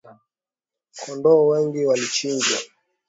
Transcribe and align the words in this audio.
Kondoo 0.99 1.47
wengi 1.49 1.85
walichinjwa 1.85 2.57